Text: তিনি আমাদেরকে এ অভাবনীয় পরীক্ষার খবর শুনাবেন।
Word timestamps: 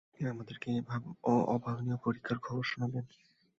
তিনি 0.13 0.27
আমাদেরকে 0.29 0.67
এ 0.71 0.81
অভাবনীয় 1.53 1.97
পরীক্ষার 2.05 2.37
খবর 2.39 2.63
শুনাবেন। 2.63 3.05